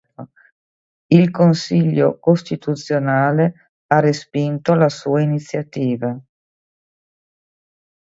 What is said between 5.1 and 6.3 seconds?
iniziativa.